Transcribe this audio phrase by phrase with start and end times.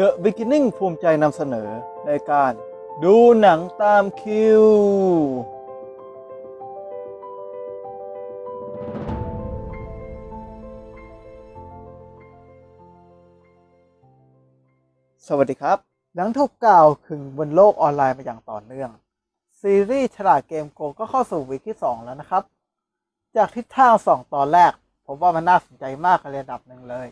[0.00, 1.68] The Beginning ภูมิใจนำเสนอ
[2.06, 2.52] ในการ
[3.04, 4.64] ดูหนังตามคิว
[15.26, 15.78] สวัสดีครับ
[16.14, 18.90] หลังถูกกล่าวถึงบนโลกออนไลน์มาอย่างต่อเนื่อง
[19.60, 22.42] ซีรีส์ฉลาดเกมโกก็เข้าสู่วีคที่ 2 แล้วนะครับ
[23.36, 24.72] จากทิศทาง 2 ตอนแรก
[25.06, 27.08] ผมว่ามันน่าสนใจมากในระดับหนึ่งเลย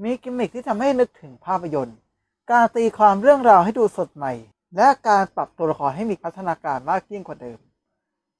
[0.00, 1.98] มีกิมมิคที่ทำให้นึกถึงภาพยนตร์
[2.50, 4.32] การตีความเรื่องราวให้ดูสดใหม่
[4.76, 7.58] และการปรับตัวละครให้มีพัฒนาการมากยิ่งกว่าเดิม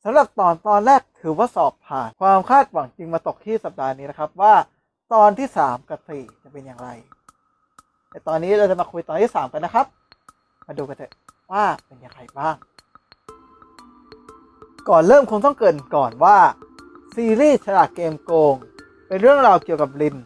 [0.04, 4.54] สำหรับตอนตอนแรกถือว่าสอบผ่าน ความคาดหวังจริงมาตกที่สัปดาห์นี้นะครับว่า
[5.14, 6.88] ตอนที่ 3 กับ 4 จะเป็นอย่างไร
[8.10, 9.86] แต่ตอนนี้เราจะมาคุยตอนที่ 3 กันนะครับ
[10.66, 11.12] มาดูกันเถอะ
[11.52, 12.54] ว่าเป็นอย่างไรบ้าง
[14.88, 16.38] ก่อนเริ่มคงต้องเกรินก่อนว่า
[17.14, 18.54] ซีรีส์ฉลาดเกมโกง
[19.08, 20.16] เป็นเรื่องราวเกี่ยวกับลิน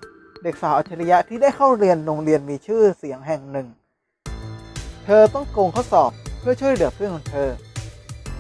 [0.47, 3.69] เด็กสาวอัจฉริยะที่ได้เข้าเรียนโรงเรียนมีชื่อเสียงแห่งหนึ่ง
[5.05, 6.11] เธอต้องโกงข้อสอบ
[6.41, 7.51] เพื่อช่วยเหลือเพื่อนของเธอ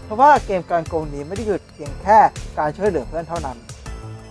[0.05, 2.19] เพราะว่าเกมการโกงนี้ไม่ได้หยุดเพียงแค่
[2.59, 3.59] การช่วยเหลือเพื่อนเท่านั้น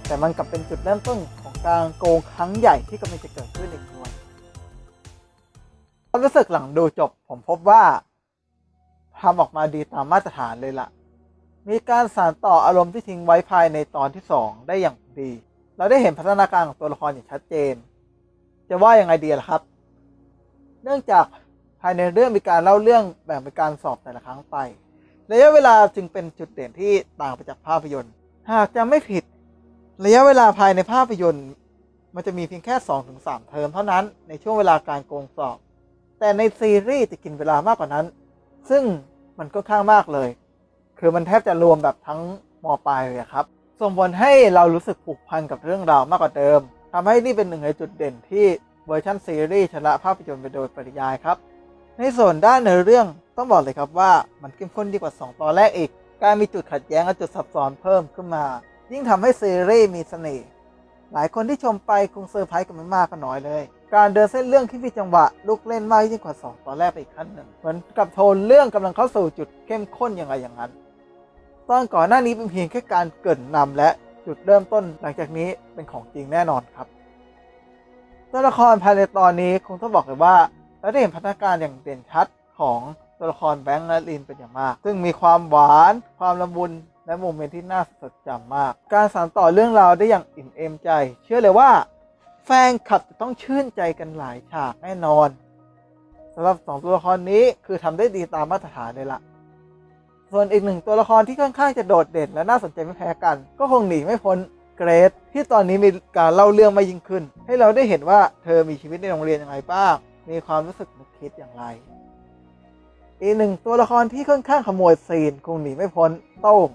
[0.08, 4.10] แต่มันกลับเป็นจุดเริ่มต้นของการโกงครั้งใหญ่ที่กำลังจะเกิดขึ้นอีกด้วย
[6.10, 7.84] ความรู้สึกหลังดูจบผมพบว่า
[9.20, 10.88] ทำออกมาดีตามมาตรฐานเลยล่ะ
[11.70, 15.32] มีการสานต่ออารมณ์ที่ทิ้งไว้ภายในตอนที่ 2 ได้อย่างดี
[15.78, 17.74] เราได้เห็นพัฒนาการของตัวละครอย่างชัดเจน
[18.70, 19.62] จะว่ายังไงดีล่ะครับ
[20.84, 21.26] เนื่องจาก
[21.82, 24.58] ภายในเรื่องมีการเล่าเรื่องแบ่งเป็นการสอบแต่ละครั้งไป
[25.32, 28.14] ระยะเวลาจึงเป็นจุดเด่นที่ต่างไปจากภาพยนตร์
[28.52, 29.24] หากจะไม่ผิด
[30.06, 31.48] ระยะเวลาภายในภาพยนตร์
[32.16, 32.76] มันจะมีเพียงแค่
[33.12, 35.58] 2-3 เทอมเท่านั้นในช่วงเวลาการโกงสอบ
[36.20, 38.06] แต่ในซีรีส์จะกินเวลามากกว่านั้น
[38.70, 38.84] ซึ่ง
[39.40, 40.30] มันก็กว้างมากเลย
[41.00, 42.22] คือมันแทบจะรวมแบบทั้ง
[42.64, 43.46] ม.ปลายเลยครับ
[43.82, 46.60] ส่งผลให้เรารู้สึกผูกพันกับเรื่องราวมากกว่าเดิม
[46.94, 48.46] ทำให้นี่เป็นหนึ่งในจุดเด่นที่
[48.88, 51.38] เวอร์ชันซีรีส์ชนะภาพยนตร์ไปโดยปริยายครับ
[51.98, 55.90] ในส่วนด้านเนื้อเรื่องต้องบอกเลยครับว่ามันเข้มข้นดีกว่า 2 ตอนแรกอีก
[56.24, 58.46] การมีจุดขัดแย้งและจุดซับซ้อนเพิ่มขึ้นมา
[58.92, 60.48] ยิ่งทำให้ซีรีส์มีเสน่ห์
[61.14, 63.64] หลายคนที่ชมไปคงเซอร์ไพรส์กันไม่มากก็น้อยเลย
[63.96, 70.72] การเดินเส้นเรื่องที่มีจังหวะลุกเล่นมากยิ่งกว่า 2 ตอนแรกไปอีกขั้นหนึ่งเหมือนกับโทนเรื่องกำลังเข้าสู่จุดเข้มข้นอย่างไรอย่างนั้น
[71.70, 73.90] ตอนก่อนหน้านี้เป็นเพียงแค่การเกรินนำและ
[74.26, 76.88] จุดเริ่มต้นหลังจากนี้เป็นของจริงแน่นอนครับ
[78.32, 80.36] ตัวละครภายในตอนนี้คงต้องบอกเลยว่า
[80.80, 82.28] เราได้เห็นพัฒนาการอย่างเด่นชัด
[82.60, 82.80] ของ
[83.18, 86.72] ตัวละครแบงค์และลินเป็นอย่างมาก ซึ่งมีความหวาน ความละมุน
[87.06, 90.90] และโมเมนต์ที่น่าสดจำมาก การสานต่อเรื่องราวได้อย่างอิ่มเอมใจ
[91.24, 91.70] เชื่อเลยว่า
[92.46, 95.30] แฟนคลับจะต้องชื่นใจกันหลายฉากแน่นอน
[96.36, 99.20] สำหรับสองตัวละครนี้คือทำได้ดีตามมาตรฐานเลยล่ะ
[100.32, 104.38] ส่วนอีกหนึ่งตัวละครที่ค่อนข้างจะโดดเด่นและน่าสนใจไม่แพ้กัน ก็คงหนีไม่พ้น
[104.78, 109.94] เกรซที่ตอนนี้มีการเล่าเรื่องมายิ่งขึ้น ให้เราได้เห็นว่าเธอมีชีวิตในโรงเรียนอย่างไรบ้าง
[110.30, 111.64] มีความรู้สึกนึกคิดอย่างไร
[113.22, 116.12] อีกหนึ่งตัวละครที่ค่อนข้างขโมยซีนคงหนีไม่พ้น
[116.42, 116.70] โต้ง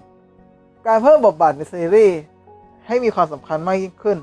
[0.87, 2.19] การเพิ่มบทบาทในซีรีส์
[2.87, 4.17] ให้มีความสำคัญมากยิ่งขึ้น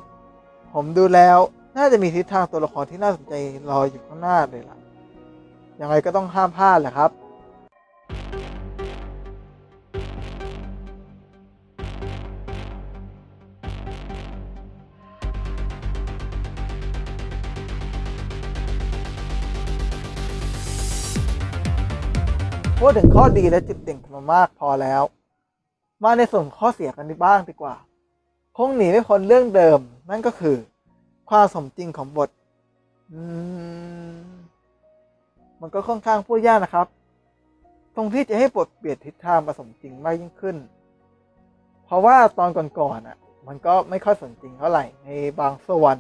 [0.75, 1.39] ผมดูแล้ว
[1.77, 3.35] น่าจะมีทิศทางตัวละครที่น่าสนใจ
[3.71, 4.79] รออยู่ข้างหน้าเลยล่ะ
[5.81, 7.11] ยังไงก็ต้องห้ามพลาดแหละครับ
[22.83, 25.03] พูดถึงข้อดีและจุดเด่นกันมามากพอแล้ว
[26.03, 27.75] มาในส่วนข้อเสียกันบ้างดีกว่า
[28.57, 29.81] คงหนีไม่พ้นเรื่องเดิม
[30.11, 30.57] นั่นก็คือ
[31.31, 32.31] ความสมจริงของบท
[34.15, 34.19] ม
[35.61, 36.87] มันก็ค่อนข้างพูดยากนะครับ
[37.97, 40.57] ตรงที่จะให้บทเปลี่ยนทิศทางมาสมจริงมากยิ่งขึ้น
[41.85, 43.17] เพราะว่าตอนก่อนๆอะ
[43.47, 45.09] มันก็ไม่ค่อยสมจริงเท่าไหร่ใน
[45.41, 45.97] บางส่วน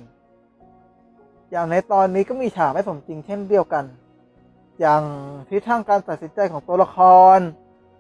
[1.51, 3.87] อย่างในตอนนี้ก็มีฉากไม่สมจริงเช่นเดียวกัน
[4.81, 5.03] อย่าง
[5.49, 6.99] ทิศทางการตัดสินใจของตัวละค
[7.37, 7.39] ร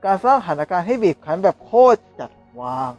[0.04, 2.30] การสร้างสถานการณ์ให้บีบคั้นแบบโคตรจัด
[2.60, 2.92] วาง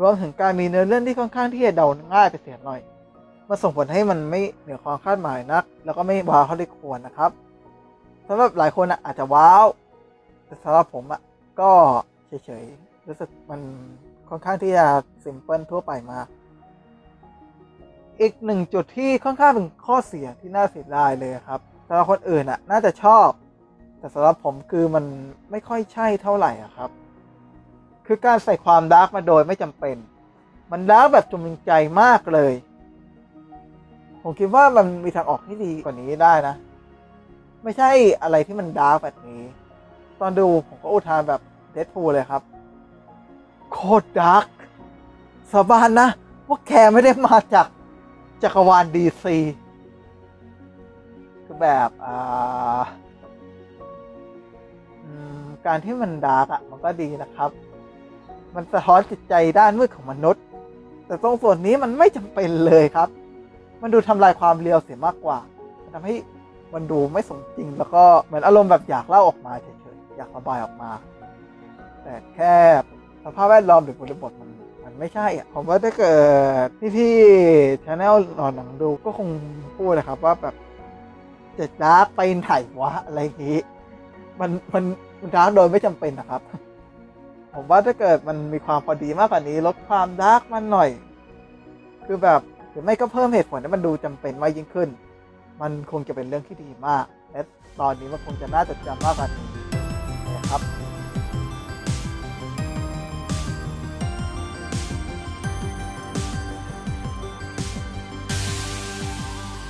[0.00, 2.80] รวมถึงการมีเนื้อเรื่องที่ค่อนข้างที่จะเดาง่ายไปเสียหน่อย
[3.48, 7.30] มาส่งผลให้มันไม่เหนือความคาดหมายนัก แล้วก็ไม่ว้าวเท่าที่ควรนะครับ
[8.28, 9.66] สำหรับหลายคนอาจจะว้าว
[10.46, 11.20] แต่สำหรับผมอะ
[11.60, 11.70] ก็
[12.26, 13.60] เฉยๆรู้สึกมัน
[14.28, 14.86] ค่อนข้างที่จะ
[15.24, 16.18] สิมเพิลทั่วไปมา
[18.20, 21.60] อีกหนึ่งจุดที่ค่อนข้างเป็นข้อเสียที่น่าเสียดายเลยครับ
[21.92, 23.28] สำหรับคนอื่นอะน่าจะชอบ
[23.98, 25.04] แต่สำหรับผมคือมัน
[25.50, 26.90] ไม่ค่อยใช่เท่าไหร่อะครับ
[28.06, 29.96] คือการใส่ความ dark มาโดยไม่จำเป็น
[30.70, 32.52] มัน dark แบบจงใจมากเลย
[34.22, 36.54] ผมคิดว่ามันมีทางออกที่ดีกว่านี้ได้นะ
[37.62, 37.90] ไม่ใช่
[38.22, 39.42] อะไรที่มัน dark แบบนี้
[40.20, 41.40] ตอนดูผมก็อุทานแบบ
[41.72, 42.42] Deadpool เลยครับ
[43.72, 44.44] โคตร dark
[45.52, 46.08] สาบานนะ
[46.48, 47.66] ว่าแกไม่ได้มาจาก
[48.42, 49.36] จักรวาล DC
[51.52, 52.80] คือแบบอ่า
[55.66, 57.50] การที่มัน dark อะมันก็ดีนะครับ
[58.54, 60.42] มันสะท้อนจิตใจด้านมืดของมนุษย์
[61.06, 63.08] แต่ตรงส่วนนี้มันไม่จำเป็นเลยครับ
[63.82, 65.38] มันดูทำลายความ real เสียมากกว่า
[65.82, 66.14] มันทำให้
[66.74, 70.90] มันดูไม่สมจริง แล้วก็เหมือนอารมณ์แบบอยากเล่าออกมาเฉยๆอยากระบายออกมา
[72.02, 72.54] แต่แค่
[73.24, 74.50] สภาพแวดล้อมหรือบริบทมัน
[74.84, 76.14] มันไม่ใช่อะผมว่าถ้าเกิ
[76.64, 79.28] ดพี่ๆ channel หนอนหนังดูก็คง
[79.76, 80.54] พูดนะครับว่าแบบ
[81.60, 83.58] จะ dark ไปไหนวะอะไรอย่างงี้
[84.40, 84.84] มันมัน
[85.20, 86.42] มัน dark โดยไม่จำเป็นนะครับ
[87.54, 90.90] ผมว่าถ้าเกิดมันมีความพอดีมากกว่านี้ ลดความ dark มันหน่อย
[92.06, 92.40] คือแบบ
[92.70, 94.88] หรือไม่ก็เพิ่มเหตุผลให้มันดูจำเป็นมากยิ่งขึ้น
[95.60, 97.40] มันคงจะเป็นเรื่องที่ดีมากและ
[97.80, 99.46] ตอนนี้มันคงจะน่าจดจำมากกว่านี้
[100.36, 100.60] นะครับ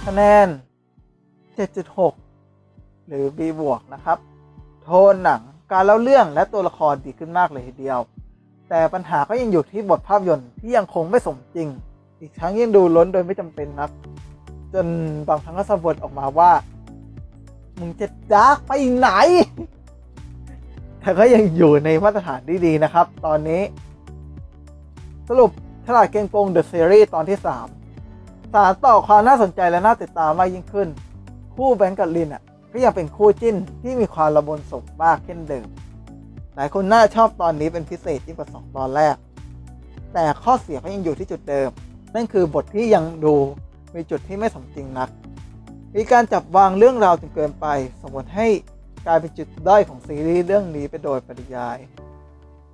[0.07, 0.70] คะแนน
[1.61, 4.19] 7.6 หรือ B บวกนะครับ
[4.83, 5.41] โทนหนัง
[5.73, 8.01] การเล่าเรื่องและตัวละครดีขึ้นมากเลยทีเดียว
[8.69, 11.69] แต่ปัญหาก็ยังอยู่ที่บทภาพยนตร์ที่ยังคงไม่สมจริง
[12.21, 13.91] อีกทั้งยังดูล้นโดยไม่จำเป็นนัก
[14.75, 14.87] จน
[15.29, 16.53] บางครั้งก็สะบดออกมาว่า
[17.79, 19.09] มึงจะดาร์กไปไหน
[21.01, 23.63] แต่ก็ยังอยู่ในมาตรฐานที่ดีนะครับ ตอนนี้
[25.29, 25.51] สรุป
[25.87, 30.89] ฉลาดเกมโกง The Series ตอนที่ 3 สารต่อความน่าสนใจและน่าติดตามมากยิ่งขึ้น
[31.65, 32.43] คู่แบงก์กับลินอะ
[32.73, 35.67] ก็ยังเป็นคู่จิ้นที่มีความระบนสมมากเช่นเดิม
[36.57, 39.17] หลายคนน่าชอบตอนนี้เป็นพิเศษยิ่งกว่า2ตอนแรก
[40.13, 41.69] แต่ข้อเสียก็ยังอยู่ที่จุดเดิม
[42.15, 43.35] นั่นคือบทที่ยังดู
[43.95, 45.09] มีจุดที่ไม่สมจริงนัก
[45.95, 47.67] มีการจับวางเรื่องราวจนเกินไป
[48.03, 48.47] สมมติให้
[49.07, 51.79] กลายเป็นจุดด้อยของซีรีส์เรื่องนี้ไปโดยปริยาย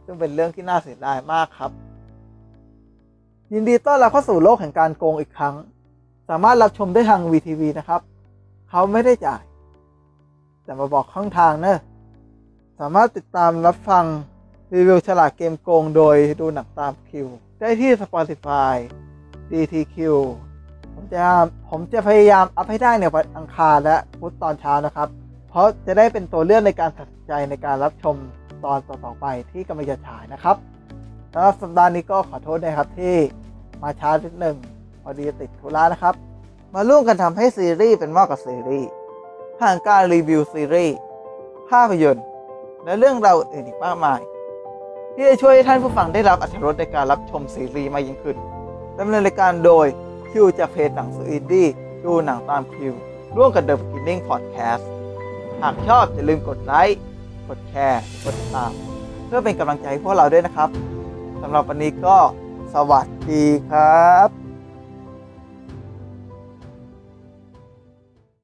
[0.05, 1.71] ซึ่งเป็นเรื่องที่น่าเสียดายมากครับ
[3.53, 5.55] ยินดีต้อนรับเข้าสู่โลกแห่งการโกงอีกครั้ง
[6.29, 8.03] สามารถรับชมได้ทาง VTV นะครับ
[8.71, 9.43] เขาไม่ได้จ่าย
[10.65, 11.79] แต่มาบอกช่องทางเนอะ
[12.81, 14.05] สามารถติดตามรับฟัง
[14.75, 17.27] รีวิวฉลาดเกมโกงโดยดูหนังตามคิว
[17.59, 18.75] ได้ที่ Spotify
[19.51, 19.97] DTQ
[20.95, 21.25] ผมจะ
[21.71, 25.09] ผมจะพยายามอัพให้ได้ในวันอังคารและพุธตอนเช้านะครับ
[25.49, 28.17] เพราะจะได้เป็นตัวเลือกในการตัดสินใจในการรับชม
[28.65, 30.57] ตอนต่อๆไปที่กำลังจะฉายนะครับ
[31.33, 33.17] สำหรับสัปดาห์นี้ก็ขอโทษนะครับที่
[33.83, 34.57] มาช้านิดหนึ่ง
[35.03, 36.15] พอดีติดธุระนะครับ
[36.79, 38.91] มาร่วมกันทำให้ซีรีส์เป็นมากกว่าซีรีส์
[39.59, 40.97] ผ่านการรีวิวซีรีส์
[41.71, 42.25] ภาพยนตร์
[42.85, 44.21] และเรื่องราวอื่นอีกมากมาย
[45.15, 48.37] ที่จะช่วยให้ท่านผู้ฟังได้รับอรรถรสในการรับชมซีรีส์มากยิ่งขึ้น
[48.99, 49.87] ดำเนินรายการโดย
[50.31, 51.69] คิวจากเพจหนังสืออินดี้
[52.05, 52.93] ดูหนังตามคิว
[53.37, 54.83] ร่วมกับ The Beginning Podcast
[55.63, 57.01] หากชอบอย่าลืมกดไลค์
[57.49, 58.73] กดแชร์กดติดตาม
[59.27, 60.69] เพื่อเป็นกำลังใจให้พวกเราด้วยนะครับ
[61.43, 62.17] สำหรับวันนี้ก็
[62.75, 64.46] สวัสดีครับ